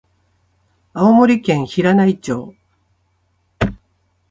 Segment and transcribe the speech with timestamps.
[0.95, 2.55] 青森県平内町